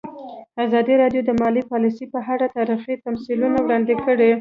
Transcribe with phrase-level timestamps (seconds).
[0.65, 4.31] ازادي راډیو د مالي پالیسي په اړه تاریخي تمثیلونه وړاندې کړي.